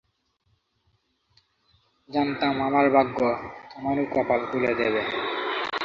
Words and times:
জানতাম 2.09 2.55
আমার 2.61 2.85
ভাগ্য 2.89 3.19
তোমারও 3.71 4.03
কপাল 4.13 4.41
খুলে 4.45 4.71
দেবে। 4.75 5.01